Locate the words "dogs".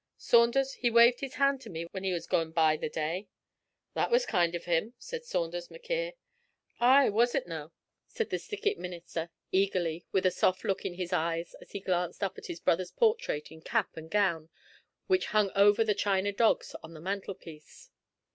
16.31-16.73